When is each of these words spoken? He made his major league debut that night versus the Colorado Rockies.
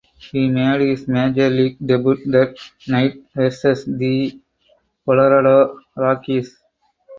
He 0.17 0.49
made 0.49 0.81
his 0.81 1.07
major 1.07 1.47
league 1.47 1.77
debut 1.77 2.25
that 2.31 2.57
night 2.87 3.21
versus 3.35 3.85
the 3.85 4.35
Colorado 5.05 5.77
Rockies. 5.95 6.59